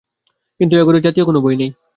কিন্তু 0.59 0.73
ঘরে 0.87 0.99
এ 0.99 1.05
জাতীয় 1.05 1.25
কোনো 1.25 1.39
বই 1.41 1.55
নেই। 1.55 1.71